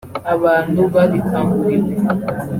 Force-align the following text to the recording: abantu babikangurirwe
abantu 0.33 0.81
babikangurirwe 0.93 1.93